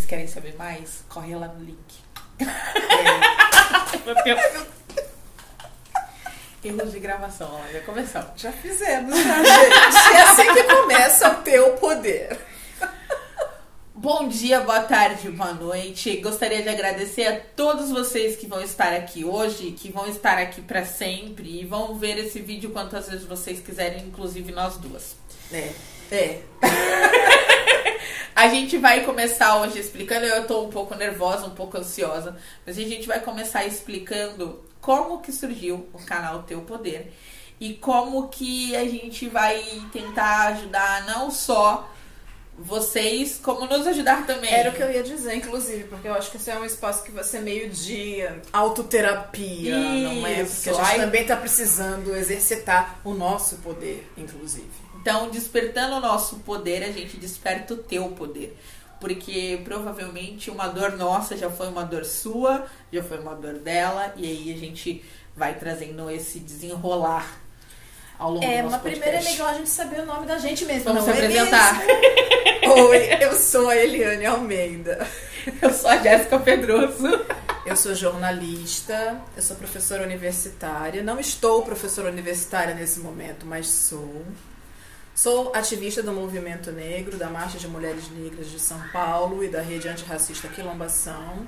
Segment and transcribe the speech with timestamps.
[0.00, 1.04] Vocês querem saber mais?
[1.10, 1.76] Corre lá no link.
[6.64, 8.40] Erros de gravação, ó, já começamos.
[8.40, 10.16] Já fizemos, tá, gente?
[10.16, 12.38] É assim que começa o teu poder.
[13.94, 16.16] Bom dia, boa tarde, boa noite.
[16.16, 20.62] Gostaria de agradecer a todos vocês que vão estar aqui hoje, que vão estar aqui
[20.62, 25.14] para sempre e vão ver esse vídeo quantas vezes vocês quiserem, inclusive nós duas.
[25.52, 25.70] É.
[26.10, 26.40] É.
[28.34, 32.78] A gente vai começar hoje explicando, eu tô um pouco nervosa, um pouco ansiosa, mas
[32.78, 37.12] a gente vai começar explicando como que surgiu o canal Teu Poder
[37.60, 41.90] e como que a gente vai tentar ajudar não só
[42.58, 44.52] vocês, como nos ajudar também.
[44.52, 47.02] Era o que eu ia dizer, inclusive, porque eu acho que esse é um espaço
[47.02, 48.18] que vai ser meio de
[48.52, 50.42] autoterapia, não é?
[50.42, 50.56] Isso.
[50.56, 51.00] Porque a gente Ai.
[51.00, 54.68] também tá precisando exercitar o nosso poder, inclusive.
[55.00, 58.56] Então, despertando o nosso poder, a gente desperta o teu poder.
[59.00, 64.12] Porque provavelmente uma dor nossa já foi uma dor sua, já foi uma dor dela,
[64.14, 65.02] e aí a gente
[65.34, 67.40] vai trazendo esse desenrolar
[68.18, 69.32] ao longo É, do nosso mas primeiro é podcast.
[69.32, 70.84] legal a gente saber o nome da gente mesmo.
[70.84, 71.80] Vamos se é apresentar.
[72.90, 75.06] Oi, eu sou a Eliane Almeida.
[75.62, 77.06] Eu sou a Jéssica Pedroso.
[77.64, 81.02] Eu sou jornalista, eu sou professora universitária.
[81.02, 84.22] Não estou professora universitária nesse momento, mas sou.
[85.14, 89.60] Sou ativista do movimento negro, da Marcha de Mulheres Negras de São Paulo e da
[89.60, 91.46] rede antirracista Quilombação.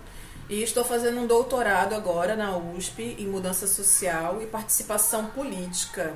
[0.48, 6.14] E estou fazendo um doutorado agora na USP em mudança social e participação política.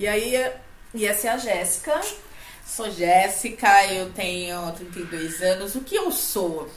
[0.00, 0.52] E aí,
[0.92, 2.00] e essa é a Jéssica.
[2.66, 5.74] Sou Jéssica, eu tenho 32 anos.
[5.76, 6.68] O que eu sou?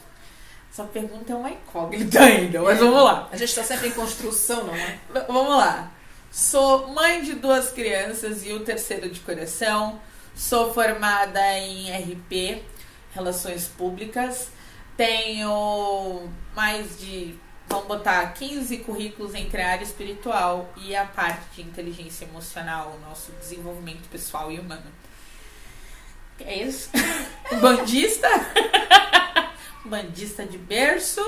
[0.72, 3.28] Essa pergunta é uma incógnita ainda, mas vamos lá.
[3.32, 5.00] A gente está sempre em construção, não é?
[5.28, 5.92] Vamos lá.
[6.32, 10.00] Sou mãe de duas crianças e o terceiro de coração.
[10.36, 12.64] Sou formada em RP,
[13.12, 14.50] Relações Públicas.
[14.96, 17.36] Tenho mais de,
[17.68, 23.32] vamos botar, 15 currículos entre a área espiritual e a parte de inteligência emocional, nosso
[23.32, 24.92] desenvolvimento pessoal e humano.
[26.42, 26.92] É isso?
[27.60, 28.30] Bandista?
[29.84, 31.22] Bandista de berço.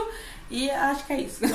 [0.52, 1.42] E acho que é isso.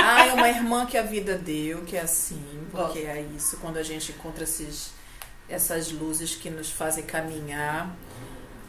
[0.00, 3.76] Ah, é uma irmã que a vida deu, que é assim, porque é isso, quando
[3.78, 4.90] a gente encontra esses,
[5.48, 7.94] essas luzes que nos fazem caminhar.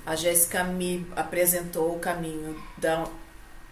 [0.06, 3.06] A Jéssica me apresentou o caminho da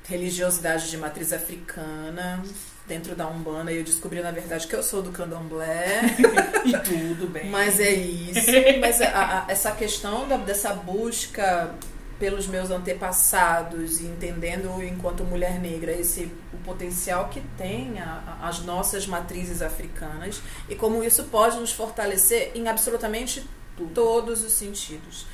[0.07, 2.43] religiosidade de matriz africana
[2.87, 6.01] dentro da Umbanda e eu descobri, na verdade, que eu sou do candomblé.
[6.67, 7.49] E tudo bem.
[7.49, 8.41] Mas é isso.
[8.81, 11.73] Mas a- a- essa questão da- dessa busca
[12.19, 18.47] pelos meus antepassados e entendendo enquanto mulher negra esse o potencial que tem a- a-
[18.47, 23.47] as nossas matrizes africanas e como isso pode nos fortalecer em absolutamente
[23.93, 25.25] todos os sentidos.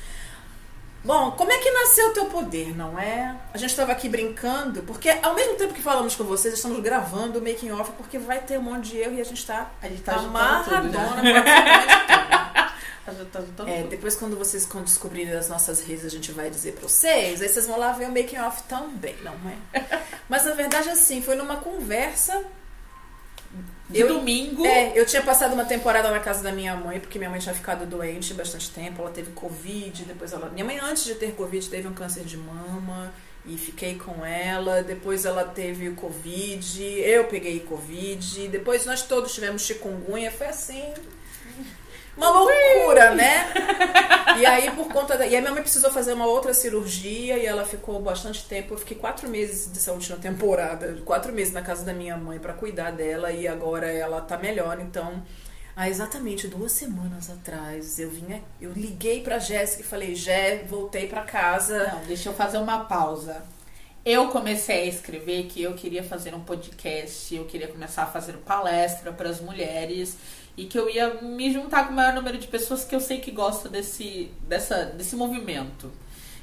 [1.02, 3.36] Bom, como é que nasceu o teu poder, não é?
[3.52, 7.38] A gente estava aqui brincando, porque ao mesmo tempo que falamos com vocês, estamos gravando
[7.38, 9.88] o making off, porque vai ter um monte de erro e a gente está A
[9.88, 10.24] gente tá tá já.
[10.26, 12.72] amarradona pra
[13.04, 13.63] Tá juntando tudo.
[13.80, 17.40] É, depois quando vocês descobrirem as nossas redes, a gente vai dizer pra vocês.
[17.42, 20.02] Aí vocês vão lá ver o making off também, não é?
[20.28, 22.44] Mas na verdade, assim, foi numa conversa.
[23.88, 24.64] De eu- domingo.
[24.64, 27.54] É, eu tinha passado uma temporada na casa da minha mãe, porque minha mãe tinha
[27.54, 29.02] ficado doente bastante tempo.
[29.02, 30.48] Ela teve Covid, depois ela.
[30.50, 33.12] Minha mãe, antes de ter Covid, teve um câncer de mama.
[33.46, 34.82] E fiquei com ela.
[34.82, 36.82] Depois ela teve o Covid.
[36.82, 38.48] Eu peguei Covid.
[38.48, 40.30] Depois nós todos tivemos chikungunya.
[40.30, 40.82] Foi assim.
[42.16, 43.52] Uma loucura, né?
[44.38, 45.26] E aí, por conta da.
[45.26, 48.74] E aí, minha mãe precisou fazer uma outra cirurgia e ela ficou bastante tempo.
[48.74, 52.52] Eu fiquei quatro meses dessa última temporada, quatro meses na casa da minha mãe pra
[52.52, 54.80] cuidar dela e agora ela tá melhor.
[54.80, 55.22] Então,
[55.76, 61.06] há exatamente duas semanas atrás, eu vinha, eu liguei pra Jéssica e falei: Jé, voltei
[61.06, 61.88] pra casa.
[61.92, 63.42] Não, deixa eu fazer uma pausa.
[64.04, 68.34] Eu comecei a escrever que eu queria fazer um podcast, eu queria começar a fazer
[68.38, 70.18] palestra para as mulheres
[70.56, 73.20] e que eu ia me juntar com o maior número de pessoas que eu sei
[73.20, 75.90] que gostam desse, dessa, desse movimento.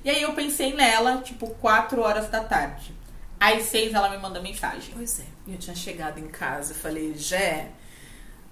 [0.03, 2.93] E aí eu pensei nela, tipo, 4 horas da tarde.
[3.39, 4.93] Às 6 ela me manda mensagem.
[4.95, 7.69] Pois é, eu tinha chegado em casa, falei: Jé,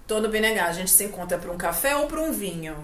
[0.06, 2.76] tô no BNH, a gente se encontra pra um café ou pra um vinho?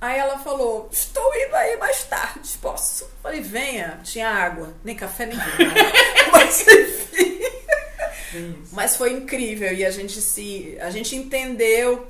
[0.00, 3.10] Aí ela falou: Estou indo aí mais tarde, posso?
[3.22, 5.72] Falei: Venha, tinha água, nem café, nem vinho.
[6.32, 7.27] Mas enfim.
[8.72, 10.76] Mas foi incrível e a gente se.
[10.80, 12.06] A gente entendeu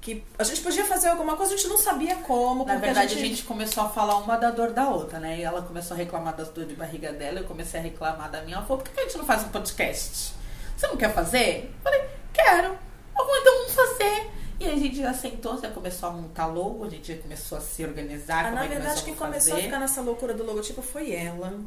[0.00, 2.64] que a gente podia fazer alguma coisa, a gente não sabia como.
[2.64, 3.42] Na verdade, a gente...
[3.42, 5.38] começou a falar uma da dor da outra, né?
[5.38, 8.42] E ela começou a reclamar das dores de barriga dela, eu comecei a reclamar da
[8.42, 8.56] minha.
[8.56, 10.34] Ela falou, por que a gente não faz um podcast?
[10.76, 11.64] Você não quer fazer?
[11.64, 12.78] Eu falei, quero.
[13.12, 14.30] Então vamos fazer.
[14.60, 17.60] E a gente já sentou, já começou a montar logo, a gente já começou a
[17.60, 18.46] se organizar.
[18.46, 21.60] Ah, na é verdade, quem começou a ficar nessa loucura do logotipo foi ela.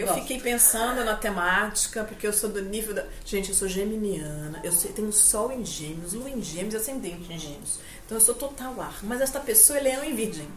[0.00, 3.04] Eu, fiquei pensando na temática, porque eu sou do nível da.
[3.24, 7.38] Gente, eu sou geminiana, eu tenho sol em gêmeos, lua em gêmeos e ascendente em
[7.38, 7.78] gêmeos.
[8.04, 8.98] Então eu sou total ar.
[9.02, 10.48] Mas esta pessoa é leão em virgem.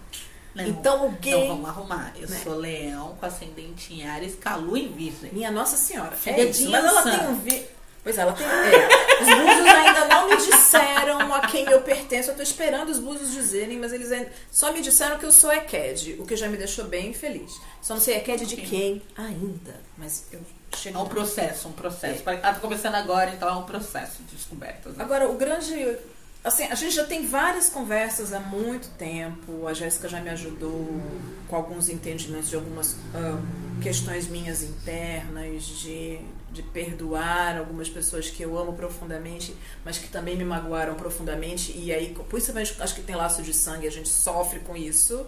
[0.53, 1.47] Não, então alguém.
[1.47, 2.13] Não, vamos arrumar.
[2.15, 2.41] Eu né?
[2.43, 5.31] sou leão com ascendente em Ares, calu em virgem.
[5.31, 6.15] Minha Nossa Senhora.
[6.15, 6.69] Filha É isso.
[6.69, 7.65] Mas ela tem um vi...
[8.03, 8.45] Pois é, ela tem.
[8.45, 9.21] É.
[9.21, 12.29] Os búzios ainda não me disseram a quem eu pertenço.
[12.31, 14.31] Eu tô esperando os búzios dizerem, mas eles ainda.
[14.51, 17.59] Só me disseram que eu sou Eked, o que já me deixou bem feliz.
[17.81, 19.75] Só não sei Eked de quem ainda.
[19.97, 20.39] Mas eu
[20.71, 20.99] É chego.
[21.01, 22.27] um processo, um processo.
[22.29, 22.33] É.
[22.33, 24.95] Ela tá começando agora, então é um processo de descobertas.
[24.95, 25.03] né?
[25.03, 25.97] Agora, o grande.
[26.41, 29.67] Assim, a gente já tem várias conversas há muito tempo.
[29.67, 30.87] A Jéssica já me ajudou
[31.49, 33.37] com alguns entendimentos de algumas ah,
[33.81, 36.19] questões minhas internas, de,
[36.51, 41.71] de perdoar algumas pessoas que eu amo profundamente, mas que também me magoaram profundamente.
[41.77, 45.25] E aí, principalmente, acho que tem laço de sangue, a gente sofre com isso.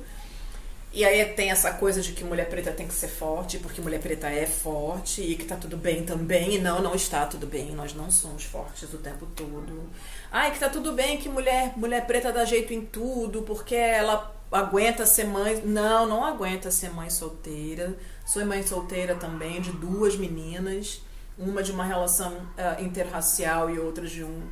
[0.94, 4.02] E aí tem essa coisa de que mulher preta tem que ser forte, porque mulher
[4.02, 6.56] preta é forte e que tá tudo bem também.
[6.56, 7.72] E não, não está tudo bem.
[7.72, 9.90] Nós não somos fortes o tempo todo.
[10.30, 14.36] Ai, que tá tudo bem que mulher, mulher preta dá jeito em tudo, porque ela
[14.52, 15.62] aguenta ser mãe.
[15.64, 17.96] Não, não aguenta ser mãe solteira.
[18.26, 21.02] Sou mãe solteira também, de duas meninas.
[21.38, 24.44] Uma de uma relação ah, interracial e outra de um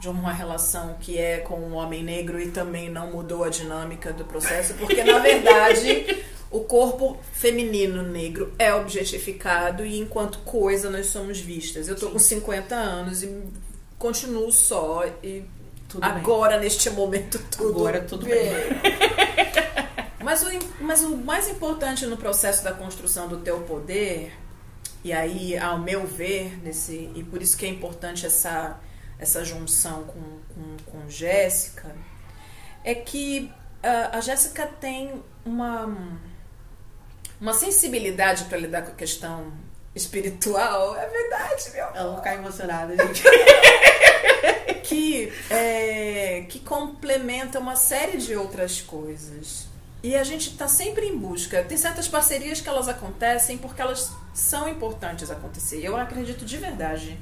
[0.00, 4.12] de uma relação que é com um homem negro e também não mudou a dinâmica
[4.12, 11.06] do processo, porque na verdade o corpo feminino negro é objetificado e enquanto coisa nós
[11.06, 11.86] somos vistas.
[11.86, 13.44] Eu tô com 50 anos e
[13.96, 15.44] continuo só e
[15.88, 16.10] Tudo bem.
[16.10, 18.50] agora neste momento tudo Agora tudo bem.
[20.20, 20.46] Mas o,
[20.80, 24.32] mas o mais importante no processo da construção do teu poder,
[25.04, 28.78] e aí, ao meu ver, nesse, e por isso que é importante essa,
[29.18, 30.20] essa junção com,
[30.54, 31.94] com, com Jéssica,
[32.84, 33.52] é que
[33.82, 36.20] ah, a Jéssica tem uma,
[37.40, 39.52] uma sensibilidade para lidar com a questão
[39.94, 40.96] espiritual.
[40.96, 43.22] É verdade, meu Ela vai ficar emocionada, gente.
[44.84, 49.71] que, é, que complementa uma série de outras coisas.
[50.02, 51.62] E a gente está sempre em busca.
[51.62, 55.84] Tem certas parcerias que elas acontecem porque elas são importantes acontecer.
[55.84, 57.18] Eu acredito de verdade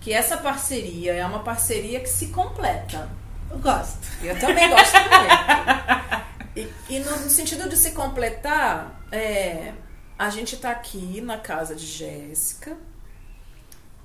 [0.00, 3.08] que essa parceria é uma parceria que se completa.
[3.50, 3.98] Eu gosto.
[4.22, 6.30] Eu também gosto muito.
[6.56, 9.72] E, e no, sentido de se completar, é,
[10.18, 12.76] a gente está aqui na casa de Jéssica,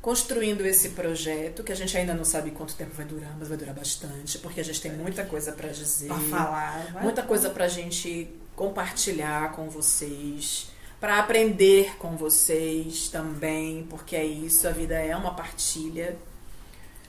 [0.05, 3.57] construindo esse projeto, que a gente ainda não sabe quanto tempo vai durar, mas vai
[3.57, 6.09] durar bastante, porque a gente tem muita coisa para dizer.
[6.09, 6.91] Pra falar.
[6.93, 7.01] vai.
[7.01, 10.67] Muita coisa pra gente compartilhar com vocês,
[10.99, 16.15] pra aprender com vocês também, porque é isso, a vida é uma partilha.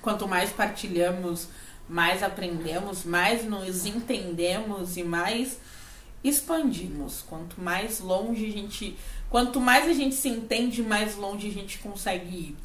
[0.01, 1.49] Quanto mais partilhamos,
[1.87, 5.59] mais aprendemos, mais nos entendemos e mais
[6.25, 7.21] expandimos.
[7.29, 8.97] Quanto mais longe a gente.
[9.29, 12.57] Quanto mais a gente se entende, mais longe a gente consegue ir.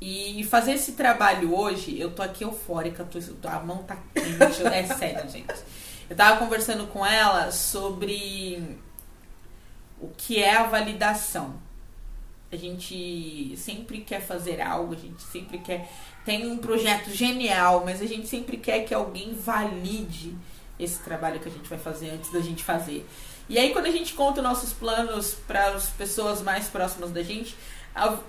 [0.00, 4.86] E fazer esse trabalho hoje, eu tô aqui eufórica, tô, a mão tá quente, é
[4.86, 5.54] sério, gente.
[6.08, 8.78] Eu tava conversando com ela sobre
[10.00, 11.54] o que é a validação.
[12.52, 15.90] A gente sempre quer fazer algo, a gente sempre quer.
[16.24, 20.36] Tem um projeto genial, mas a gente sempre quer que alguém valide
[20.78, 23.08] esse trabalho que a gente vai fazer antes da gente fazer.
[23.48, 27.54] E aí, quando a gente conta nossos planos para as pessoas mais próximas da gente,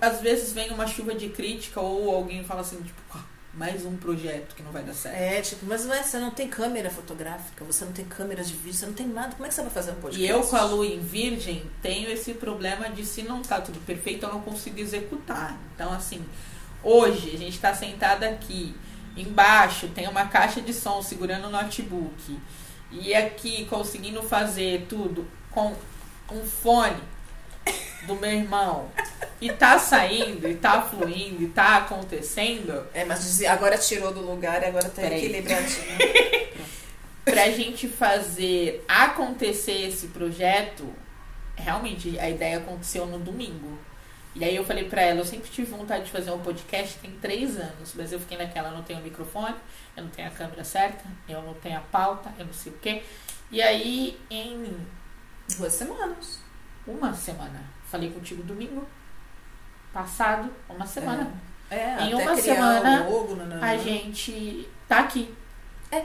[0.00, 3.24] às vezes vem uma chuva de crítica ou alguém fala assim, tipo, "Ah,
[3.56, 5.16] mais um projeto que não vai dar certo.
[5.16, 8.74] É, tipo, mas ué, você não tem câmera fotográfica, você não tem câmera de vídeo,
[8.74, 9.34] você não tem nada.
[9.34, 10.22] Como é que você vai fazer um podcast?
[10.22, 13.80] E eu, com a lua em virgem, tenho esse problema de se não tá tudo
[13.86, 15.58] perfeito, eu não consigo executar.
[15.74, 16.22] Então, assim,
[16.82, 18.76] hoje a gente tá sentada aqui,
[19.16, 22.38] embaixo tem uma caixa de som segurando o notebook.
[22.92, 25.74] E aqui conseguindo fazer tudo com
[26.30, 27.00] um fone
[28.06, 28.90] do meu irmão.
[29.40, 32.86] E tá saindo, e tá fluindo, e tá acontecendo.
[32.94, 35.18] É, mas agora tirou do lugar e agora tá Peraí.
[35.18, 35.98] equilibradinho.
[37.24, 40.86] pra gente fazer acontecer esse projeto,
[41.54, 43.78] realmente a ideia aconteceu no domingo.
[44.34, 47.10] E aí eu falei pra ela, eu sempre tive vontade de fazer um podcast, tem
[47.12, 49.56] três anos, mas eu fiquei naquela, eu não tenho microfone,
[49.96, 52.76] eu não tenho a câmera certa, eu não tenho a pauta, eu não sei o
[52.76, 53.02] quê.
[53.50, 54.76] E aí, em
[55.54, 56.40] Duas semanas.
[56.86, 58.86] Uma semana, falei contigo domingo
[59.92, 61.32] passado, uma semana.
[61.70, 63.66] É, Em até uma semana, o logo, nananã.
[63.66, 65.34] a gente tá aqui.
[65.90, 66.04] É.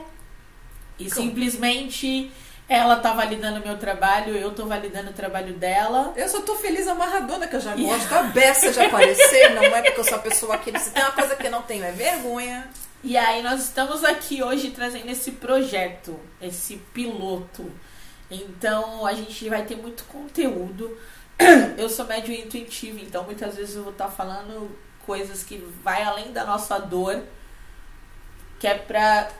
[0.98, 1.26] E Como?
[1.26, 2.32] simplesmente
[2.68, 6.12] ela tá validando o meu trabalho, eu tô validando o trabalho dela.
[6.16, 9.82] Eu só tô feliz amarradona, que eu já gosto a beça de aparecer, não é
[9.82, 10.76] porque eu sou a pessoa que...
[10.78, 12.68] Se tem uma coisa que eu não tenho, é vergonha.
[13.04, 17.70] E aí nós estamos aqui hoje trazendo esse projeto, esse piloto.
[18.36, 20.96] Então a gente vai ter muito conteúdo.
[21.76, 24.70] eu sou médio intuitivo, então muitas vezes eu vou estar falando
[25.04, 27.22] coisas que vai além da nossa dor,
[28.58, 29.30] que é pra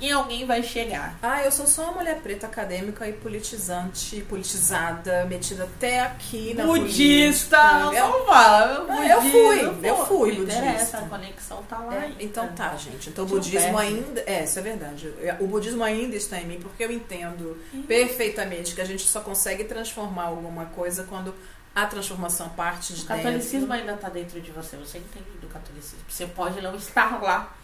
[0.00, 1.18] em alguém vai chegar.
[1.22, 6.64] Ah, eu sou só uma mulher preta acadêmica e politizante, politizada, metida até aqui na
[6.64, 8.06] budista, política.
[8.06, 8.86] não fala.
[8.88, 10.98] Ah, eu fui, eu fui Não interessa, budista.
[10.98, 11.94] a conexão tá lá.
[11.94, 12.22] É, ainda.
[12.22, 13.10] então tá, gente.
[13.10, 14.22] Então o budismo ainda.
[14.26, 15.12] É, isso é verdade.
[15.40, 19.64] O budismo ainda está em mim, porque eu entendo perfeitamente que a gente só consegue
[19.64, 21.34] transformar alguma coisa quando
[21.74, 23.72] a transformação parte de O catolicismo dentro.
[23.74, 25.98] ainda tá dentro de você, você entende do catolicismo.
[26.08, 27.54] Você pode não estar lá,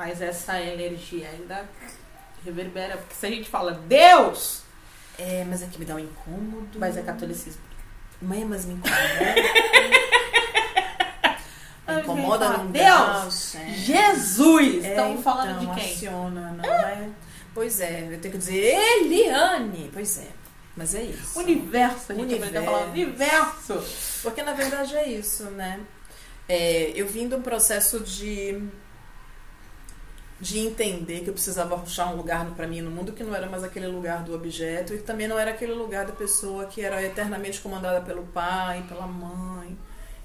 [0.00, 1.68] mas essa energia ainda
[2.42, 2.96] reverbera.
[2.96, 4.62] Porque se a gente fala Deus,
[5.18, 6.78] É, mas é que me dá um incômodo.
[6.78, 7.60] mas é catolicismo.
[8.22, 8.96] Mãe, mas me incomoda.
[11.86, 13.52] Me incomoda fala, não Deus!
[13.54, 13.74] dá, é.
[13.74, 14.84] Jesus!
[14.84, 15.92] É, Estamos falando então, de quem?
[15.92, 17.08] Aciona, não é?
[17.52, 19.90] Pois é, eu tenho que dizer Eliane.
[19.92, 20.28] Pois é.
[20.76, 21.38] Mas é isso.
[21.38, 22.58] Universo, a gente Universo.
[22.58, 23.84] a falar universo.
[24.22, 25.80] Porque na verdade é isso, né?
[26.48, 28.62] É, eu vim de um processo de
[30.40, 33.48] de entender que eu precisava achar um lugar para mim no mundo que não era
[33.48, 37.02] mais aquele lugar do objeto e também não era aquele lugar da pessoa que era
[37.02, 39.76] eternamente comandada pelo pai, pela mãe.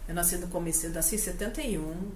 [0.07, 2.11] Eu nasci no começo, nasci em 71,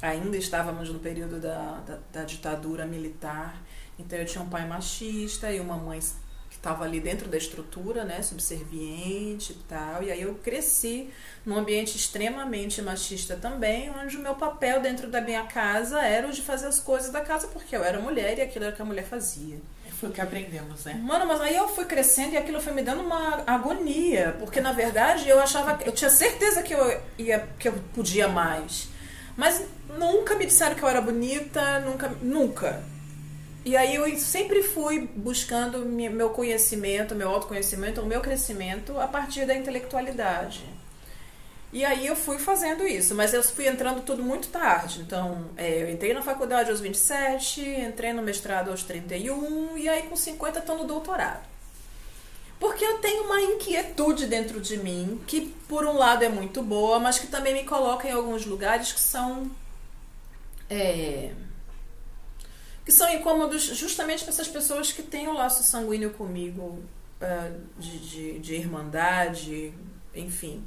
[0.00, 3.60] ainda estávamos no período da, da, da ditadura militar,
[3.98, 6.04] então eu tinha um pai machista e uma mãe que
[6.64, 11.10] estava ali dentro da estrutura, né, subserviente e tal, e aí eu cresci
[11.44, 16.32] num ambiente extremamente machista também, onde o meu papel dentro da minha casa era o
[16.32, 18.80] de fazer as coisas da casa, porque eu era mulher e aquilo era o que
[18.80, 19.58] a mulher fazia.
[20.00, 20.94] Foi o que aprendemos, né?
[20.94, 24.72] Mano, mas aí eu fui crescendo e aquilo foi me dando uma agonia, porque na
[24.72, 28.88] verdade eu achava, eu tinha certeza que eu ia, que eu podia mais,
[29.36, 29.62] mas
[29.98, 32.93] nunca me disseram que eu era bonita, nunca, nunca.
[33.64, 39.46] E aí eu sempre fui buscando meu conhecimento, meu autoconhecimento, o meu crescimento a partir
[39.46, 40.64] da intelectualidade.
[41.72, 45.00] E aí eu fui fazendo isso, mas eu fui entrando tudo muito tarde.
[45.00, 50.02] Então, é, eu entrei na faculdade aos 27, entrei no mestrado aos 31 e aí
[50.04, 51.42] com 50 estou no doutorado.
[52.60, 56.98] Porque eu tenho uma inquietude dentro de mim que, por um lado, é muito boa,
[57.00, 59.50] mas que também me coloca em alguns lugares que são.
[60.70, 61.30] é,
[62.84, 66.82] que são incômodos justamente para essas pessoas que têm o laço sanguíneo comigo,
[67.20, 69.72] ah, de, de, de irmandade,
[70.14, 70.66] enfim.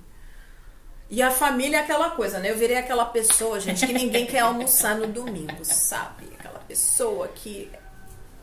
[1.10, 2.52] E a família é aquela coisa, né?
[2.52, 6.26] Eu virei aquela pessoa, gente, que ninguém quer almoçar no domingo, sabe?
[6.38, 7.72] Aquela pessoa que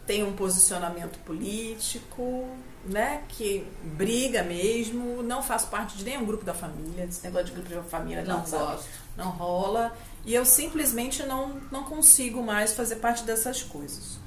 [0.07, 2.49] tem um posicionamento político,
[2.87, 3.23] né?
[3.29, 7.69] Que briga mesmo, não faço parte de nenhum grupo da família, desse negócio de grupo
[7.69, 8.89] de família, não, Não gosto.
[9.17, 9.97] não rola.
[10.25, 14.19] E eu simplesmente não, não consigo mais fazer parte dessas coisas.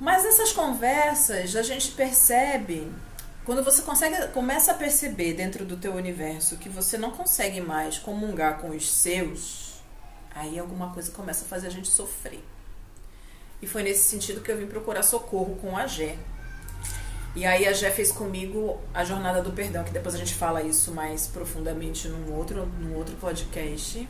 [0.00, 2.90] Mas nessas conversas a gente percebe,
[3.44, 7.98] quando você consegue, começa a perceber dentro do teu universo que você não consegue mais
[7.98, 9.74] comungar com os seus,
[10.34, 12.42] aí alguma coisa começa a fazer a gente sofrer.
[13.62, 16.16] E foi nesse sentido que eu vim procurar socorro com a Gé.
[17.34, 20.62] E aí a Gé fez comigo a jornada do perdão, que depois a gente fala
[20.62, 24.08] isso mais profundamente num outro, num outro podcast,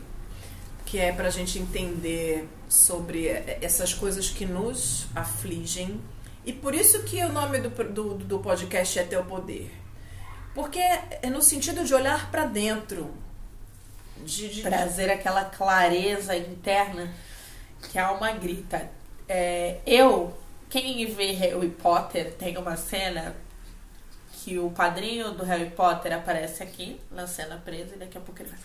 [0.86, 3.28] que é pra gente entender sobre
[3.60, 6.00] essas coisas que nos afligem.
[6.46, 9.70] E por isso que o nome do, do, do podcast é Teu Poder.
[10.54, 13.14] Porque é no sentido de olhar pra dentro.
[14.24, 17.12] De, de, Trazer aquela clareza interna
[17.90, 18.90] que a alma grita.
[19.28, 20.36] É, eu,
[20.70, 23.34] quem vê Harry Potter, tem uma cena
[24.32, 28.40] que o padrinho do Harry Potter aparece aqui, na cena presa, e daqui a pouco
[28.40, 28.62] ele faz.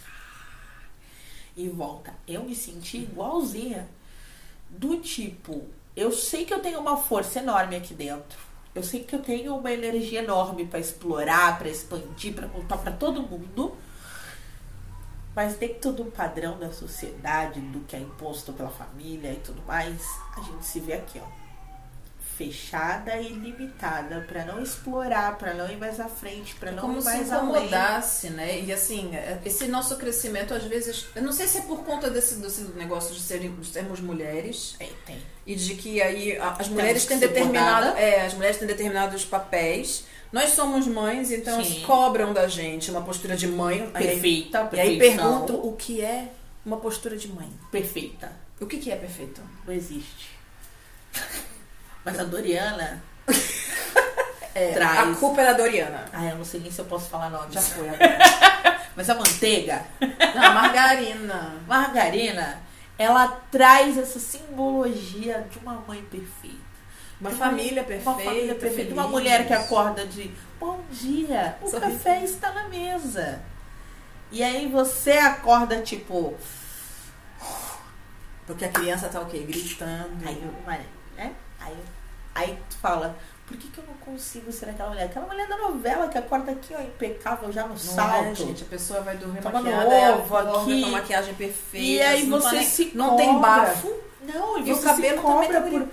[1.57, 2.13] E volta.
[2.27, 3.89] Eu me senti igualzinha.
[4.69, 8.37] Do tipo, eu sei que eu tenho uma força enorme aqui dentro.
[8.73, 12.91] Eu sei que eu tenho uma energia enorme pra explorar, pra expandir, pra contar pra
[12.91, 13.75] todo mundo.
[15.33, 20.05] Mas dentro do padrão da sociedade, do que é imposto pela família e tudo mais,
[20.37, 21.44] a gente se vê aqui, ó.
[22.37, 26.97] Fechada e limitada pra não explorar, pra não ir mais à frente, pra não como
[26.97, 27.49] ir se mais além.
[27.49, 28.59] incomodasse, né?
[28.61, 29.11] E assim,
[29.45, 33.13] esse nosso crescimento, às vezes, eu não sei se é por conta desse, desse negócio
[33.15, 35.17] de, serem, de sermos mulheres Tem, tem.
[35.47, 40.03] e de que aí a- as mulheres têm determinado, é, as mulheres têm determinados papéis.
[40.31, 41.83] Nós somos mães, então Sim.
[41.85, 43.89] cobram da gente uma postura de mãe.
[43.93, 46.29] Aí, Perfeita, e aí pergunto o que é
[46.65, 47.49] uma postura de mãe.
[47.71, 48.31] Perfeita.
[48.59, 49.39] O que, que é perfeito?
[49.65, 50.35] Não existe.
[52.05, 53.03] Mas a Doriana
[54.55, 55.09] É, Traz.
[55.09, 56.05] A culpa é da Doriana.
[56.13, 57.51] Ah, eu não sei nem se eu posso falar nome.
[57.51, 58.17] Já foi agora.
[58.95, 59.85] Mas a manteiga,
[60.33, 61.55] Não, a margarina.
[61.67, 62.61] margarina,
[62.97, 66.55] ela traz essa simbologia de uma mãe perfeita.
[67.19, 68.09] Uma família perfeita.
[68.09, 68.75] Uma família perfeita.
[68.75, 68.93] feliz.
[68.93, 73.41] Uma mulher que acorda de bom dia, o café está na mesa.
[74.31, 76.33] E aí você acorda tipo.
[78.47, 79.39] Porque a criança tá o quê?
[79.39, 80.25] Gritando.
[80.25, 80.85] Aí, olha,
[81.17, 81.33] né?
[81.59, 81.75] aí,
[82.35, 85.05] aí tu fala, por que, que eu não consigo ser aquela mulher?
[85.05, 88.25] Aquela mulher da novela que acorda aqui, ó, impecável, já no Não salto.
[88.25, 88.63] é, gente?
[88.63, 90.81] A pessoa vai dormir Tomando maquiada, é a ovo aqui.
[90.81, 91.85] com a maquiagem perfeita.
[91.85, 93.91] E aí não você se Não tem bafo.
[94.21, 95.87] Não, e, E o cabelo se também tá por,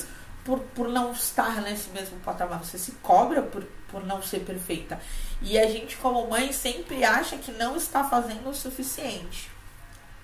[0.44, 2.64] por, por não estar nesse mesmo patamar.
[2.64, 4.98] Você se cobra por, por não ser perfeita.
[5.42, 9.50] E a gente, como mãe, sempre acha que não está fazendo o suficiente.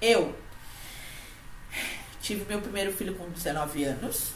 [0.00, 0.34] Eu
[2.22, 4.32] tive meu primeiro filho com 19 anos.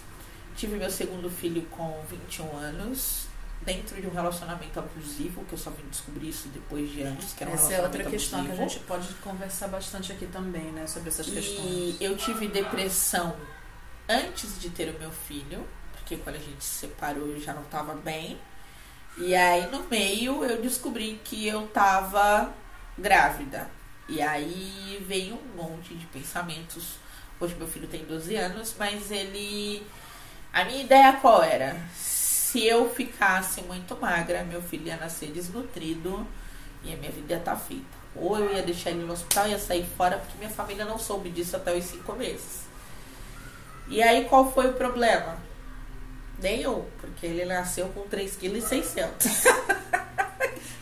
[0.57, 3.27] Tive meu segundo filho com 21 anos.
[3.65, 7.45] Dentro de um relacionamento abusivo, que eu só vim descobrir isso depois de anos, que
[7.45, 8.71] era um Essa é outra relacionamento questão que a abusivo.
[8.71, 10.85] gente pode conversar bastante aqui também, né?
[10.89, 11.61] Sobre essas questões.
[11.65, 13.37] E eu tive depressão
[14.09, 17.63] antes de ter o meu filho, porque quando a gente se separou eu já não
[17.65, 18.37] tava bem.
[19.17, 22.53] E aí no meio eu descobri que eu tava
[22.99, 23.71] grávida.
[24.09, 26.97] E aí veio um monte de pensamentos.
[27.39, 29.87] Hoje meu filho tem 12 anos, mas ele.
[30.53, 31.77] A minha ideia qual era?
[31.95, 36.27] Se eu ficasse muito magra, meu filho ia nascer desnutrido
[36.85, 38.03] e a minha vida ia estar feita.
[38.15, 41.31] Ou eu ia deixar ele no hospital, ia sair fora, porque minha família não soube
[41.31, 42.63] disso até os cinco meses.
[43.89, 45.39] E aí qual foi o problema?
[46.39, 50.03] Nenhum, porque ele nasceu com 3,6 kg.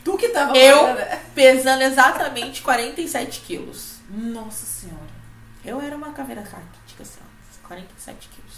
[0.02, 1.22] Tu que tava Eu né?
[1.34, 3.96] pesando exatamente 47 quilos.
[4.08, 5.20] Nossa senhora.
[5.64, 8.49] Eu era uma caveira raquítica, assim, ó, 47 quilos.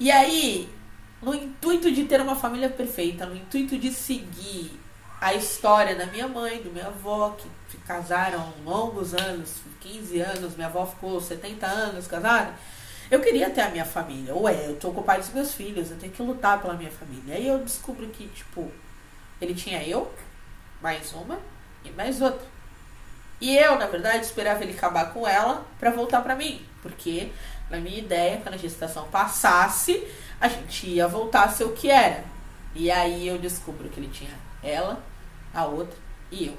[0.00, 0.66] E aí,
[1.20, 4.80] no intuito de ter uma família perfeita, no intuito de seguir
[5.20, 10.56] a história da minha mãe, do minha avó, que se casaram longos anos, 15 anos,
[10.56, 12.54] minha avó ficou 70 anos casada,
[13.10, 14.34] eu queria ter a minha família.
[14.34, 16.90] Ué, eu tô com o pai dos meus filhos, eu tenho que lutar pela minha
[16.90, 17.34] família.
[17.34, 18.72] Aí eu descubro que, tipo,
[19.38, 20.10] ele tinha eu,
[20.80, 21.38] mais uma
[21.84, 22.46] e mais outra.
[23.38, 26.64] E eu, na verdade, esperava ele acabar com ela pra voltar pra mim.
[26.80, 27.30] Porque,
[27.70, 30.06] na minha ideia, quando a gestação passasse,
[30.40, 32.24] a gente ia voltar a ser o que era.
[32.74, 34.30] E aí eu descubro que ele tinha
[34.62, 35.02] ela,
[35.54, 35.96] a outra
[36.30, 36.54] e eu.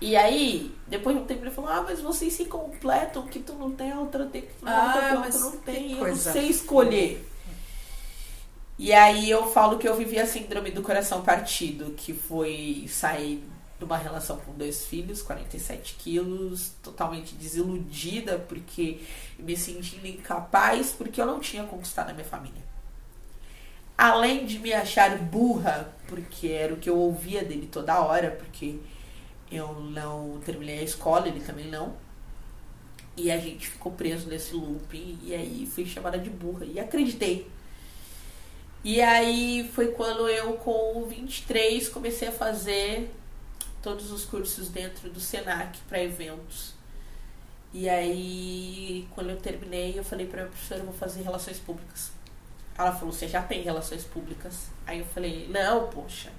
[0.00, 3.54] E aí, depois de um tempo, ele falou: Ah, mas vocês se completam, que tu
[3.54, 5.92] não tem, a outra tem, que tu não, Ah, outra não tem.
[5.92, 7.30] Eu não sei escolher.
[8.78, 13.42] E aí eu falo que eu vivi a síndrome do coração partido, que foi sair
[13.78, 19.00] de uma relação com dois filhos, 47 quilos, totalmente desiludida, porque
[19.38, 22.62] me sentindo incapaz, porque eu não tinha conquistado a minha família.
[23.96, 28.78] Além de me achar burra, porque era o que eu ouvia dele toda hora, porque
[29.50, 31.96] eu não terminei a escola, ele também não.
[33.16, 37.48] E a gente ficou preso nesse looping, e aí fui chamada de burra, e acreditei.
[38.82, 43.10] E aí foi quando eu, com 23, comecei a fazer
[43.84, 46.72] todos os cursos dentro do Senac para eventos.
[47.70, 52.10] E aí, quando eu terminei, eu falei pra minha professora, eu vou fazer relações públicas.
[52.78, 54.68] Ela falou, você já tem relações públicas?
[54.86, 56.32] Aí eu falei, não, poxa,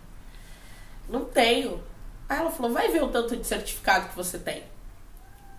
[1.07, 1.83] não tenho.
[2.27, 4.63] Aí ela falou, vai ver o tanto de certificado que você tem.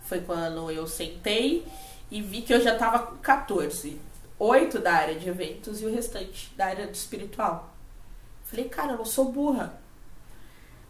[0.02, 1.66] Foi quando eu sentei
[2.10, 4.00] e vi que eu já tava com 14.
[4.38, 7.72] Oito da área de eventos e o restante da área do espiritual.
[8.44, 9.85] Falei, cara, eu não sou burra.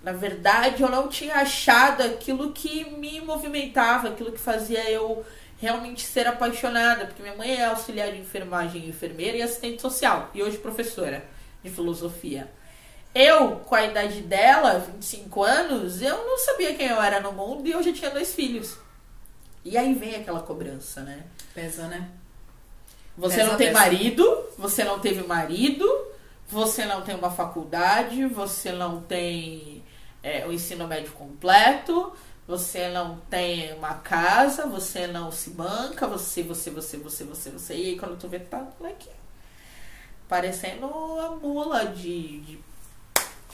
[0.07, 5.27] Na verdade, eu não tinha achado aquilo que me movimentava, aquilo que fazia eu
[5.59, 10.45] realmente ser apaixonada, porque minha mãe é auxiliar de enfermagem, enfermeira e assistente social, e
[10.45, 11.25] hoje professora
[11.61, 12.49] de filosofia.
[13.13, 17.67] Eu, com a idade dela, 25 anos, eu não sabia quem eu era no mundo
[17.67, 18.79] e eu já tinha dois filhos.
[19.65, 21.25] E aí vem aquela cobrança, né?
[21.53, 22.11] Pesa, né?
[23.19, 23.79] Você Pesa, não tem pesa.
[23.81, 25.85] marido, você não teve marido,
[26.47, 29.76] você não tem uma faculdade, você não tem
[30.27, 32.13] é, o ensino médio completo,
[32.49, 37.75] você não tem uma casa, você não se banca, você, você, você, você, você, você.
[37.75, 39.11] E aí quando tu vê, tá aqui.
[40.29, 40.87] Parecendo
[41.21, 42.59] a mula de, de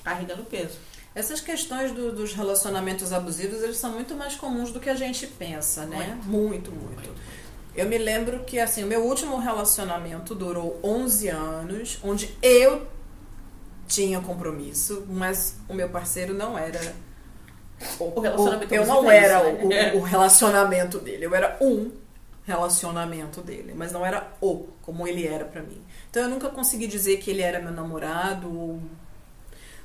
[0.03, 0.79] carregando peso.
[1.15, 5.27] Essas questões do- dos relacionamentos abusivos, eles são muito mais comuns do que a gente
[5.27, 6.19] pensa, né?
[6.25, 7.11] Muito, muito.
[7.75, 12.87] Eu me lembro que, assim, o meu último relacionamento durou 11 anos, onde eu
[13.93, 16.95] tinha compromisso, mas o meu parceiro não era...
[17.99, 19.93] O relacionamento eu abusivo não era isso, né?
[19.93, 21.91] o, o relacionamento dele, eu era um
[22.45, 25.81] relacionamento dele, mas não era o, como ele era pra mim.
[26.09, 28.81] Então eu nunca consegui dizer que ele era meu namorado ou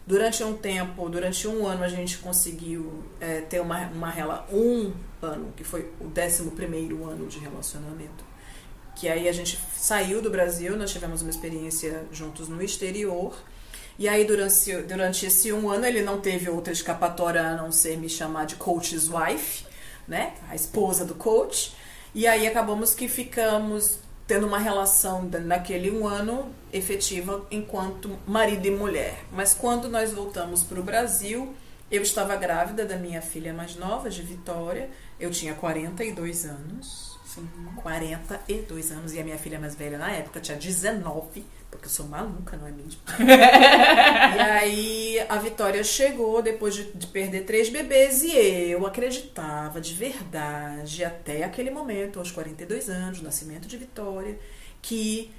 [0.08, 4.58] Durante um tempo, durante um ano, a gente conseguiu é, ter uma, uma relação.
[4.58, 8.24] Um ano, que foi o décimo primeiro ano de relacionamento.
[8.96, 13.36] que aí a gente saiu do Brasil, nós tivemos uma experiência juntos no exterior.
[14.00, 17.98] E aí, durante, durante esse um ano, ele não teve outra escapatória a não ser
[17.98, 19.66] me chamar de coach's wife,
[20.08, 20.34] né?
[20.50, 21.76] A esposa do coach.
[22.14, 28.72] E aí acabamos que ficamos tendo uma relação naquele um ano efetiva enquanto marido e
[28.72, 29.24] mulher.
[29.32, 31.56] Mas quando nós voltamos para o Brasil,
[31.90, 34.90] eu estava grávida da minha filha mais nova, de Vitória.
[35.20, 37.18] Eu tinha 42 anos.
[37.26, 37.48] Sim.
[37.78, 39.14] 42 anos.
[39.14, 41.46] E a minha filha mais velha na época tinha 19
[41.78, 43.00] porque eu sou maluca, não é mesmo?
[44.36, 49.94] e aí a Vitória chegou depois de, de, perder três bebês e eu acreditava de
[49.94, 54.38] verdade, até aquele momento, aos 42 anos, nascimento de Vitória,
[54.82, 55.32] que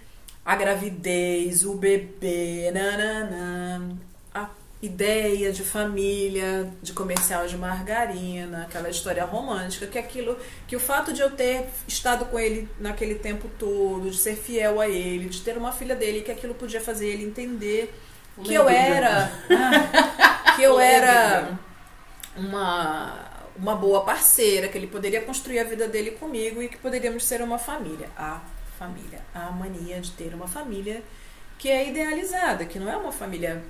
[0.45, 3.97] a gravidez, o bebê, nananã,
[4.81, 10.39] ideia de família, de comercial de margarina, aquela história romântica, que aquilo,
[10.69, 14.81] que o fato de eu ter estado com ele naquele tempo todo, de ser fiel
[14.81, 17.93] a ele, de ter uma filha dele, que aquilo podia fazer ele entender
[18.45, 21.59] que eu era, ah, que eu era
[22.37, 23.27] uma
[23.59, 27.43] uma boa parceira, que ele poderia construir a vida dele comigo e que poderíamos ser
[27.43, 28.09] uma família.
[28.17, 28.41] A
[28.79, 31.03] família, a mania de ter uma família
[31.59, 33.61] que é idealizada, que não é uma família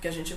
[0.00, 0.34] que a gente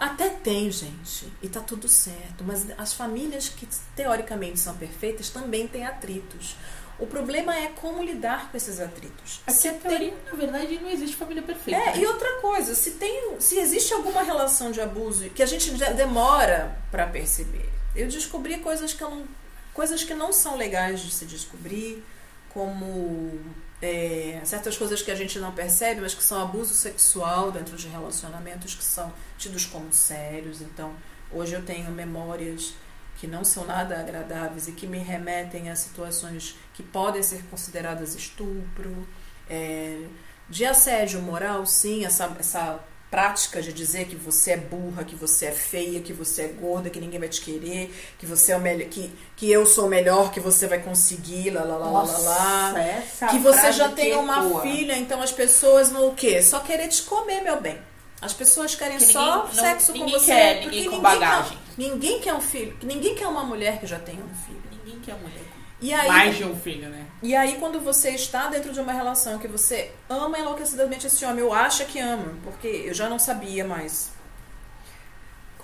[0.00, 5.68] até tem, gente, e tá tudo certo, mas as famílias que teoricamente são perfeitas também
[5.68, 6.56] têm atritos.
[6.98, 9.42] O problema é como lidar com esses atritos.
[9.46, 10.24] Aqui a teoria, tem...
[10.24, 11.78] na verdade, não existe família perfeita.
[11.78, 15.70] É, e outra coisa, se tem, se existe alguma relação de abuso que a gente
[15.70, 17.68] demora para perceber.
[17.94, 19.26] Eu descobri coisas que não,
[19.74, 22.02] coisas que não são legais de se descobrir,
[22.48, 23.38] como
[23.82, 27.88] é, certas coisas que a gente não percebe, mas que são abuso sexual dentro de
[27.88, 30.60] relacionamentos que são tidos como sérios.
[30.60, 30.94] Então,
[31.32, 32.74] hoje eu tenho memórias
[33.16, 38.14] que não são nada agradáveis e que me remetem a situações que podem ser consideradas
[38.14, 39.06] estupro,
[39.48, 40.06] é,
[40.48, 45.46] de assédio moral, sim, essa, essa prática de dizer que você é burra, que você
[45.46, 48.60] é feia, que você é gorda, que ninguém vai te querer, que você é o
[48.60, 52.72] melhor, que, que eu sou melhor, que você vai conseguir, lá lá lá Nossa, lá
[52.72, 52.80] lá.
[52.80, 56.40] Essa que você já tem uma filha, então as pessoas vão o quê?
[56.40, 57.78] Só querer te comer, meu bem.
[58.22, 60.26] As pessoas querem que só ninguém, sexo não, com você.
[60.26, 61.18] Quer, ninguém com ninguém.
[61.18, 62.76] Quer, ninguém quer um filho.
[62.82, 64.62] Ninguém quer uma mulher que já tem um filho.
[64.70, 67.06] Ninguém quer mulher e aí, Mais de um filho, né?
[67.22, 71.42] E aí, quando você está dentro de uma relação que você ama enlouquecidamente esse homem,
[71.42, 74.10] ou acha que ama, porque eu já não sabia mais.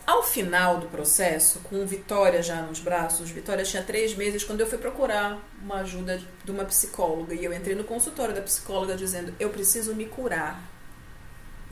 [0.07, 4.67] Ao final do processo, com Vitória já nos braços, Vitória tinha três meses quando eu
[4.67, 7.35] fui procurar uma ajuda de uma psicóloga.
[7.35, 10.63] E eu entrei no consultório da psicóloga dizendo: Eu preciso me curar.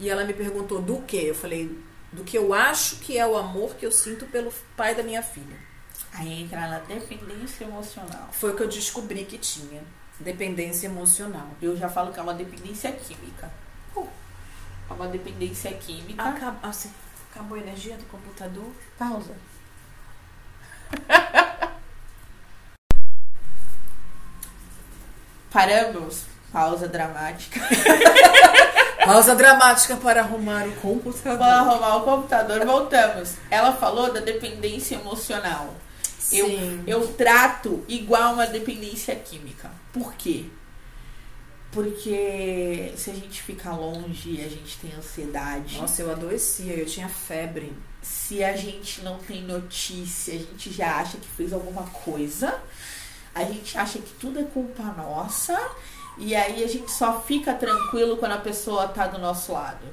[0.01, 1.29] E ela me perguntou do que?
[1.29, 1.79] Eu falei:
[2.13, 5.23] Do que eu acho que é o amor que eu sinto pelo pai da minha
[5.23, 5.64] filha.
[6.15, 8.29] Aí entra na dependência emocional.
[8.31, 9.83] Foi o que eu descobri que tinha.
[10.21, 11.49] Dependência emocional.
[11.61, 13.51] Eu já falo que é uma dependência química.
[13.97, 14.09] Uh,
[14.89, 16.23] é uma dependência química.
[16.23, 16.93] Acab assim,
[17.33, 18.71] acabou a energia do computador.
[18.97, 19.35] Pausa.
[25.51, 26.27] Paramos.
[26.53, 27.61] Pausa dramática.
[29.05, 31.39] Pausa dramática para arrumar o computador.
[31.39, 32.65] Para arrumar o computador.
[32.65, 33.35] Voltamos.
[33.51, 35.75] Ela falou da dependência emocional.
[36.33, 36.49] Eu,
[36.87, 39.71] eu trato igual uma dependência química.
[39.93, 40.47] Por quê?
[41.71, 45.77] Porque se a gente fica longe, a gente tem ansiedade.
[45.77, 47.73] Nossa, eu adoecia, eu tinha febre.
[48.01, 52.61] Se a gente não tem notícia, a gente já acha que fez alguma coisa.
[53.35, 55.59] A gente acha que tudo é culpa nossa.
[56.17, 59.85] E aí a gente só fica tranquilo quando a pessoa tá do nosso lado.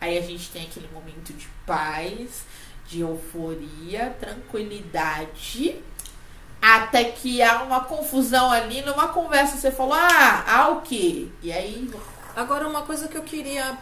[0.00, 2.44] Aí a gente tem aquele momento de paz,
[2.92, 5.82] de euforia, tranquilidade,
[6.60, 9.56] até que há uma confusão ali numa conversa.
[9.56, 11.28] Você falou, ah, há o quê?
[11.42, 11.90] E aí.
[12.36, 13.78] Agora, uma coisa que eu queria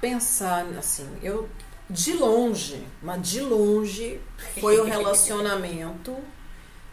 [0.00, 1.48] pensar, assim, eu
[1.90, 4.20] de longe, mas de longe,
[4.60, 6.16] foi o relacionamento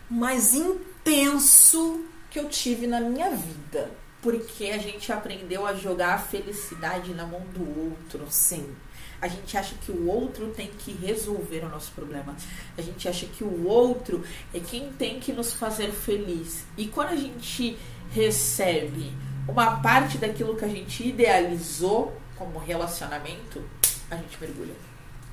[0.09, 3.91] mais intenso que eu tive na minha vida.
[4.21, 8.25] Porque a gente aprendeu a jogar a felicidade na mão do outro.
[8.29, 8.75] Sim
[9.21, 12.35] a gente acha que o outro tem que resolver o nosso problema.
[12.77, 14.23] A gente acha que o outro
[14.53, 16.65] é quem tem que nos fazer feliz.
[16.77, 17.77] E quando a gente
[18.11, 19.11] recebe
[19.47, 23.63] uma parte daquilo que a gente idealizou como relacionamento,
[24.09, 24.73] a gente mergulha.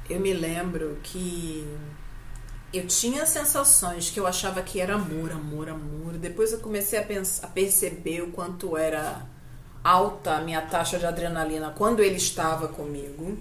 [0.09, 1.67] Eu me lembro que
[2.73, 6.15] eu tinha sensações que eu achava que era amor, amor, amor.
[6.15, 9.27] Depois eu comecei a, pensar, a perceber o quanto era
[9.85, 13.37] alta a minha taxa de adrenalina quando ele estava comigo.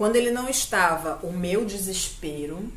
[0.00, 2.72] Quando ele não estava, o meu desespero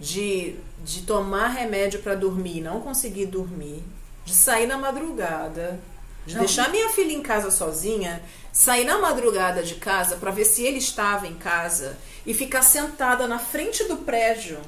[0.00, 3.84] de, de tomar remédio para dormir e não conseguir dormir,
[4.24, 5.78] de sair na madrugada,
[6.26, 6.40] De Não.
[6.40, 8.20] deixar minha filha em casa sozinha,
[8.52, 13.28] sair na madrugada de casa pra ver se ele estava em casa e ficar sentada
[13.28, 14.58] na frente do prédio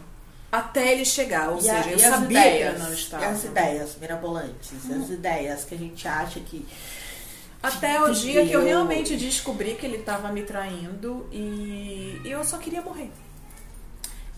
[0.52, 1.48] até ele chegar.
[1.50, 3.26] Ou E a- seja, eu e as sabia ideias, que ele não E estava.
[3.26, 6.64] as ideias mirabolantes, as ideias que a gente acha que.
[7.62, 12.58] Até o dia que eu realmente descobri que ele estava me traindo e eu só
[12.58, 13.10] queria morrer.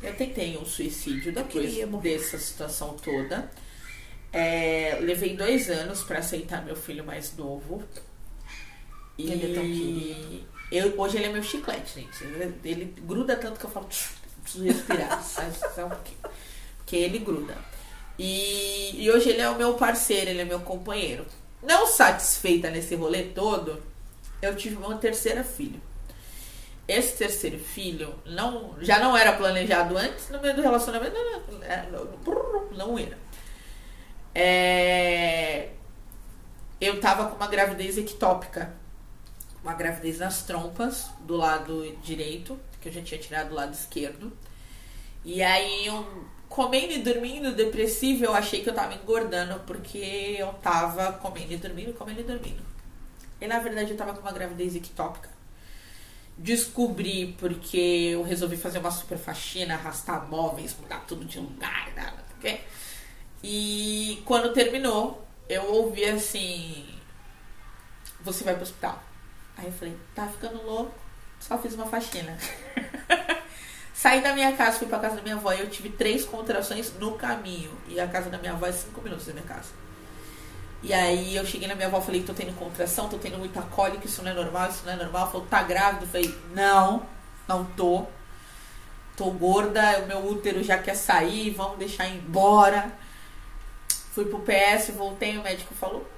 [0.03, 3.51] Eu tentei um suicídio depois dessa situação toda.
[4.33, 7.83] É, levei dois anos pra aceitar meu filho mais novo.
[9.19, 10.47] E Ele é tão querido.
[10.73, 12.25] eu, hoje ele é meu chiclete, gente.
[12.25, 14.09] Ele, ele gruda tanto que eu falo, "Tch,
[14.43, 15.23] preciso respirar.
[16.79, 17.57] Porque ele gruda.
[18.19, 21.27] E, e hoje ele é o meu parceiro, ele é meu companheiro.
[21.63, 23.83] Não satisfeita nesse rolê todo,
[24.41, 25.81] eu tive uma terceira filha.
[26.89, 31.89] Esse terceiro filho não, já não era planejado antes, no meio do relacionamento, não, é,
[32.73, 33.17] não, era.
[34.35, 35.71] É,
[36.81, 38.75] eu tava com uma gravidez ectópica,
[39.63, 44.33] uma gravidez nas trompas, do lado direito, que eu já tinha tirado do lado esquerdo.
[45.25, 50.53] E aí, eu, comendo e dormindo, depressivo, eu achei que eu tava engordando, porque eu
[50.55, 52.61] tava comendo e dormindo, comendo e dormindo.
[53.41, 55.31] E na verdade, eu tava com uma gravidez ectópica.
[56.37, 62.25] Descobri porque eu resolvi fazer uma super faxina, arrastar móveis, mudar tudo de lugar, nada,
[62.37, 62.61] ok?
[63.45, 66.99] E quando terminou, eu ouvi assim:
[68.23, 69.01] Você vai pro hospital.
[69.57, 70.99] Aí eu falei: Tá ficando louco,
[71.39, 72.37] só fiz uma faxina.
[74.01, 76.91] Saí da minha casa, fui pra casa da minha avó e eu tive três contrações
[76.99, 77.71] no caminho.
[77.87, 79.69] E a casa da minha avó é cinco minutos da minha casa.
[80.83, 83.61] E aí eu cheguei na minha avó e falei, tô tendo contração, tô tendo muita
[83.61, 85.31] cólica, isso não é normal, isso não é normal.
[85.31, 86.07] Falou, tá grávida?
[86.07, 87.07] Falei, não,
[87.47, 88.07] não tô.
[89.19, 92.91] Tô gorda, o meu útero já quer sair, vamos deixar embora.
[94.15, 96.09] Fui pro PS, voltei, o médico falou,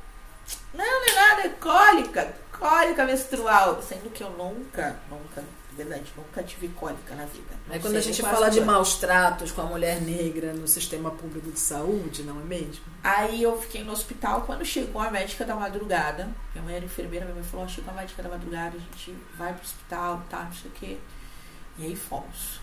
[0.73, 3.83] não, não é nada, é cólica, cólica menstrual.
[3.83, 5.43] Sendo que eu nunca, nunca,
[5.77, 7.55] verdade, nunca tive cólica na vida.
[7.67, 11.11] Não Aí quando a gente fala de maus tratos com a mulher negra no sistema
[11.11, 12.85] público de saúde, não é mesmo?
[13.03, 17.25] Aí eu fiquei no hospital, quando chegou a médica da madrugada, minha mãe era enfermeira,
[17.25, 20.45] minha mãe falou, ó, chegou a médica da madrugada, a gente vai pro hospital, tá,
[20.45, 20.99] não sei o quê.
[21.79, 22.61] E aí fomos.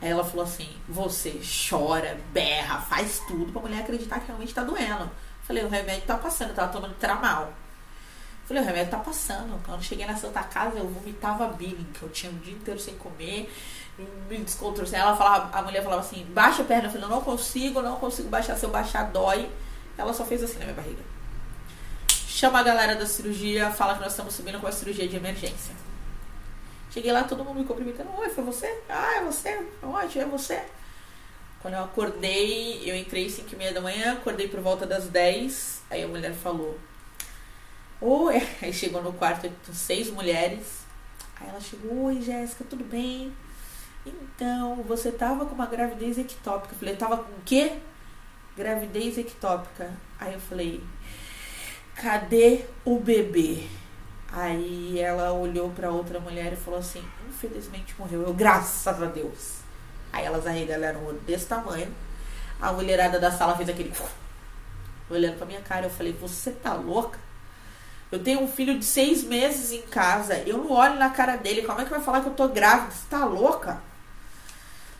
[0.00, 4.64] Aí ela falou assim, você chora, berra, faz tudo pra mulher acreditar que realmente tá
[4.64, 5.10] doendo.
[5.42, 7.52] Falei, o remédio tá passando, eu tava tomando tramal.
[8.46, 9.60] Falei, o remédio tá passando.
[9.64, 12.94] Quando cheguei na Santa Casa, eu vomitava billing, que eu tinha o dia inteiro sem
[12.96, 13.52] comer,
[14.28, 14.94] me descontrolei.
[14.94, 16.88] Ela falava, a mulher falava assim, baixa a perna.
[16.88, 18.56] Eu falei, eu não consigo, não consigo baixar.
[18.56, 19.48] Se eu baixar, dói.
[19.96, 21.02] Ela só fez assim na minha barriga.
[22.08, 25.74] Chama a galera da cirurgia, fala que nós estamos subindo com a cirurgia de emergência.
[26.90, 28.10] Cheguei lá, todo mundo me cumprimentando.
[28.18, 28.66] Oi, foi você?
[28.88, 29.64] Ah, é você?
[29.82, 30.62] Ótimo, é você.
[31.60, 35.06] Quando eu acordei, eu entrei às 5 e meia da manhã, acordei por volta das
[35.06, 35.82] 10.
[35.90, 36.76] Aí a mulher falou:
[38.04, 38.42] Oi.
[38.60, 40.80] Aí chegou no quarto com seis mulheres.
[41.40, 43.32] Aí ela chegou: Oi, Jéssica, tudo bem?
[44.04, 46.74] Então, você tava com uma gravidez ectópica.
[46.74, 47.78] Eu falei: Tava com o quê?
[48.56, 49.92] Gravidez ectópica.
[50.18, 50.82] Aí eu falei:
[51.94, 53.68] Cadê o bebê?
[54.32, 58.22] Aí ela olhou pra outra mulher e falou assim: Infelizmente morreu.
[58.22, 59.58] Eu, graças a Deus.
[60.12, 61.94] Aí elas arregalaram o olho desse tamanho.
[62.60, 63.92] A mulherada da sala fez aquele.
[65.08, 67.31] Olhando pra minha cara, eu falei: Você tá louca?
[68.12, 70.36] Eu tenho um filho de seis meses em casa.
[70.46, 71.62] Eu não olho na cara dele.
[71.62, 72.92] Como é que vai falar que eu tô grávida?
[72.92, 73.82] Você tá louca?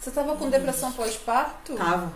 [0.01, 1.75] Você tava com depressão pós-parto?
[1.75, 2.11] Tava.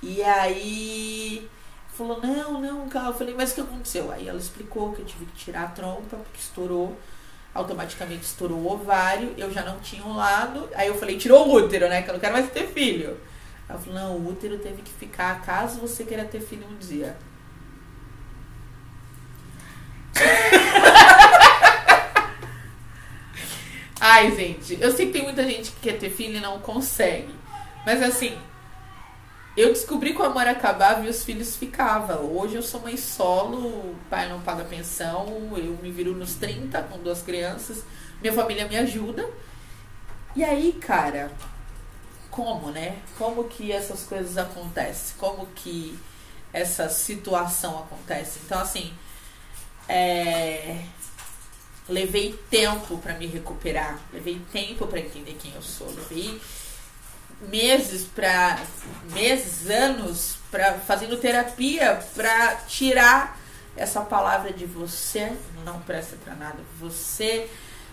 [0.00, 1.50] E aí
[1.92, 3.10] falou, não, não, calma.
[3.10, 4.12] Eu falei, mas o que aconteceu?
[4.12, 6.96] Aí ela explicou que eu tive que tirar a trompa, porque estourou,
[7.52, 10.68] automaticamente estourou o ovário, eu já não tinha um lado.
[10.76, 12.02] Aí eu falei, tirou o útero, né?
[12.02, 13.18] Que eu não quero mais ter filho.
[13.68, 17.16] Ela falou, não, o útero teve que ficar caso você queira ter filho um dia.
[24.00, 27.34] Ai, gente, eu sei que tem muita gente que quer ter filho e não consegue.
[27.84, 28.38] Mas assim,
[29.56, 32.32] eu descobri que o amor acabava e os filhos ficavam.
[32.36, 36.98] Hoje eu sou mãe solo, pai não paga pensão, eu me viro nos 30 com
[36.98, 37.82] duas crianças,
[38.20, 39.28] minha família me ajuda.
[40.36, 41.32] E aí, cara,
[42.30, 42.98] como, né?
[43.18, 45.16] Como que essas coisas acontecem?
[45.18, 45.98] Como que
[46.52, 48.38] essa situação acontece?
[48.44, 48.94] Então, assim,
[49.88, 50.84] é...
[51.88, 56.40] levei tempo para me recuperar, levei tempo para entender quem eu sou, levei
[57.40, 58.58] meses para
[59.12, 63.38] meses, anos para fazendo terapia para tirar
[63.76, 65.32] essa palavra de você
[65.64, 66.58] não presta para nada.
[66.80, 67.48] Você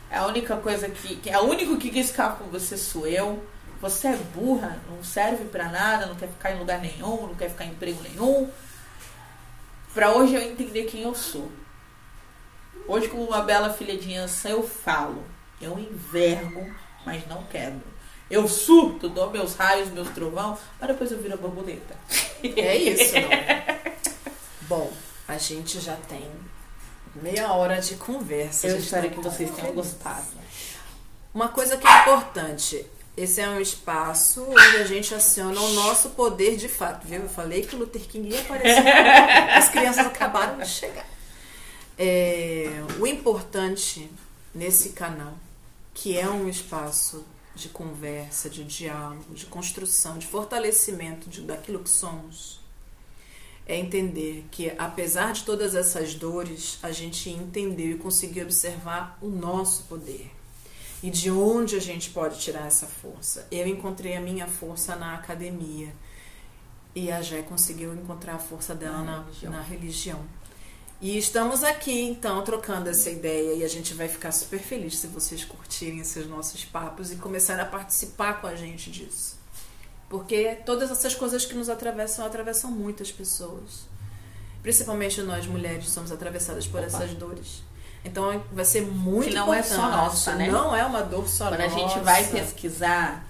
[0.10, 3.44] é a única coisa que, que é o único que ficar com você sou eu.
[3.82, 7.50] Você é burra, não serve para nada, não quer ficar em lugar nenhum, não quer
[7.50, 8.50] ficar em emprego nenhum.
[9.94, 11.52] Pra hoje eu entender quem eu sou.
[12.88, 15.24] Hoje, como uma bela filha de Ança, eu falo.
[15.60, 16.70] Eu envergo,
[17.06, 17.84] mas não quebro.
[18.30, 21.96] Eu surto, dou meus raios, meus trovão, mas depois eu viro a borboleta.
[22.44, 23.30] É isso, não.
[24.68, 24.92] Bom,
[25.28, 26.30] a gente já tem
[27.16, 28.68] meia hora de conversa.
[28.68, 30.26] Eu gente espero tá que vocês tenham gostado.
[31.34, 32.86] Uma coisa que é importante.
[33.16, 37.22] Esse é um espaço onde a gente aciona o nosso poder de fato, viu?
[37.22, 38.86] Eu falei que o Luther King ia aparecer.
[39.56, 41.06] As crianças acabaram de chegar.
[41.98, 42.68] É,
[43.00, 44.10] o importante
[44.54, 45.34] nesse canal,
[45.94, 51.90] que é um espaço de conversa, de diálogo, de construção, de fortalecimento de, daquilo que
[51.90, 52.60] somos,
[53.66, 59.28] é entender que, apesar de todas essas dores, a gente entendeu e conseguiu observar o
[59.28, 60.32] nosso poder
[61.02, 63.48] e de onde a gente pode tirar essa força.
[63.52, 65.94] Eu encontrei a minha força na academia
[66.94, 69.52] e a Jé conseguiu encontrar a força dela Na na, religião.
[69.52, 70.26] na religião.
[71.06, 75.06] E estamos aqui, então, trocando essa ideia e a gente vai ficar super feliz se
[75.06, 79.38] vocês curtirem esses nossos papos e começarem a participar com a gente disso.
[80.10, 83.86] Porque todas essas coisas que nos atravessam, atravessam muitas pessoas.
[84.64, 86.88] Principalmente nós mulheres somos atravessadas por Opa.
[86.88, 87.62] essas dores.
[88.04, 89.80] Então vai ser muito Que não é importante.
[89.80, 90.50] só nossa, né?
[90.50, 91.78] Não é uma dor só Quando a nossa.
[91.78, 93.24] gente vai pesquisar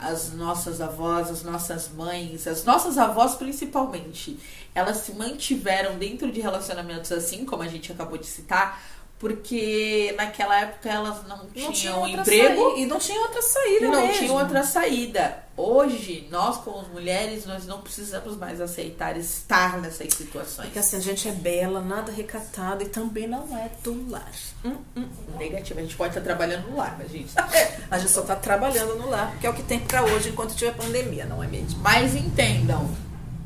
[0.00, 4.38] as nossas avós, as nossas mães, as nossas avós principalmente,
[4.74, 8.80] elas se mantiveram dentro de relacionamentos assim, como a gente acabou de citar,
[9.18, 11.72] porque naquela época elas não, não tinham
[12.04, 14.18] tinha emprego e não tinha outra saída não mesmo.
[14.18, 15.48] tinham outra saída.
[15.56, 20.66] Hoje, nós como mulheres, nós não precisamos mais aceitar estar nessas situações.
[20.66, 24.30] Porque assim, a gente é bela, nada recatada e também não é do lar.
[24.64, 25.08] Hum, hum.
[25.36, 27.32] Negativo, a gente pode estar trabalhando no lar, mas gente.
[27.90, 30.54] A gente só tá trabalhando no lar, porque é o que tem pra hoje enquanto
[30.54, 31.80] tiver pandemia, não é mesmo?
[31.80, 32.88] Mas entendam,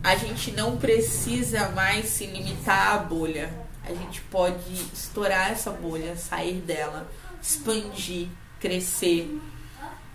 [0.03, 3.53] a gente não precisa mais se limitar à bolha.
[3.85, 7.09] A gente pode estourar essa bolha, sair dela,
[7.41, 8.29] expandir,
[8.61, 9.41] crescer.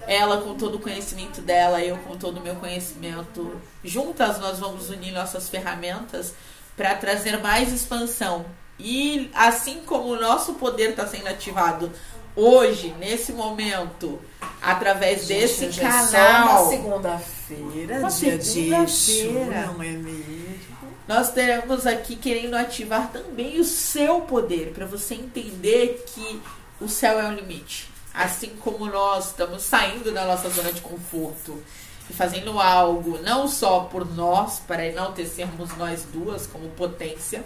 [0.01, 3.59] Ela com todo o conhecimento dela, eu com todo o meu conhecimento.
[3.83, 6.33] Juntas nós vamos unir nossas ferramentas
[6.75, 8.45] para trazer mais expansão.
[8.79, 11.91] E assim como o nosso poder está sendo ativado
[12.37, 14.21] hoje, nesse momento,
[14.61, 16.61] através desse Gente, hoje é canal.
[16.61, 18.83] uma segunda-feira, dia de segunda-feira.
[18.83, 20.67] Exu, não é mesmo?
[21.07, 26.41] Nós teremos aqui querendo ativar também o seu poder, para você entender que
[26.79, 27.89] o céu é o limite.
[28.13, 31.63] Assim como nós estamos saindo da nossa zona de conforto
[32.09, 37.43] e fazendo algo não só por nós, para enaltecermos nós duas como potência,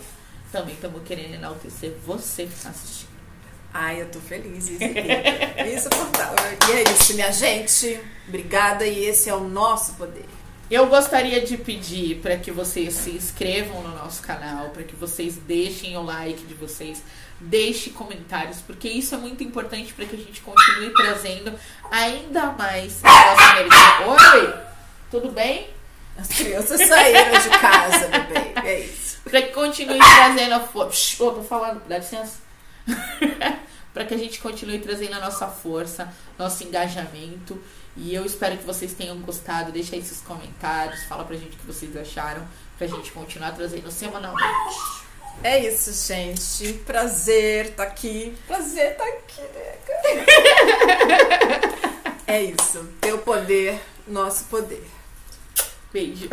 [0.52, 3.11] também estamos querendo enaltecer você que está assistindo.
[3.74, 4.70] Ai, eu tô feliz.
[4.70, 5.70] Isso, aqui.
[5.76, 6.36] isso portal.
[6.70, 8.00] E é isso, minha gente.
[8.28, 10.26] Obrigada e esse é o nosso poder.
[10.70, 15.36] Eu gostaria de pedir para que vocês se inscrevam no nosso canal, para que vocês
[15.36, 17.04] deixem o like de vocês,
[17.42, 21.54] deixem comentários, porque isso é muito importante para que a gente continue trazendo
[21.92, 24.08] ainda mais a nossa energia.
[24.08, 24.54] Oi,
[25.12, 25.70] tudo bem?
[26.18, 28.52] As crianças saíram de casa, bebê.
[28.64, 29.20] É isso.
[29.24, 31.22] Para que continue trazendo a força.
[31.22, 32.40] Oh, tô falando, dá licença.
[33.94, 37.62] para que a gente continue trazendo a nossa força, nosso engajamento.
[37.96, 39.72] E eu espero que vocês tenham gostado.
[39.72, 43.92] Deixa aí seus comentários, fala pra gente o que vocês acharam, pra gente continuar trazendo
[43.92, 45.02] semanalmente.
[45.44, 46.74] É isso, gente.
[46.86, 48.36] Prazer estar aqui.
[48.48, 49.82] Prazer estar aqui, nega.
[52.28, 52.88] É isso.
[53.02, 54.88] Teu poder, nosso poder.
[55.92, 56.30] Beijo.